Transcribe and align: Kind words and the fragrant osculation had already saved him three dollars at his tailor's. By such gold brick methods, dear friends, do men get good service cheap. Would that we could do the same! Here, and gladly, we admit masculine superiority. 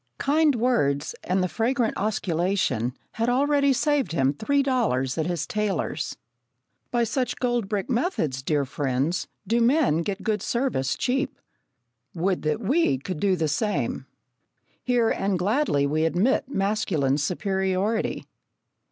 Kind 0.17 0.55
words 0.55 1.13
and 1.23 1.43
the 1.43 1.47
fragrant 1.47 1.95
osculation 1.95 2.93
had 3.11 3.29
already 3.29 3.71
saved 3.71 4.13
him 4.13 4.33
three 4.33 4.63
dollars 4.63 5.15
at 5.15 5.27
his 5.27 5.45
tailor's. 5.45 6.17
By 6.89 7.03
such 7.03 7.35
gold 7.35 7.69
brick 7.69 7.87
methods, 7.87 8.41
dear 8.41 8.65
friends, 8.65 9.27
do 9.45 9.61
men 9.61 10.01
get 10.01 10.23
good 10.23 10.41
service 10.41 10.95
cheap. 10.97 11.39
Would 12.15 12.41
that 12.41 12.61
we 12.61 12.97
could 12.97 13.19
do 13.19 13.35
the 13.35 13.47
same! 13.47 14.07
Here, 14.83 15.11
and 15.11 15.37
gladly, 15.37 15.85
we 15.85 16.05
admit 16.05 16.49
masculine 16.49 17.19
superiority. 17.19 18.25